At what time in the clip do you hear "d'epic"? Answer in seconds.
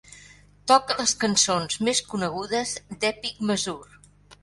2.97-3.49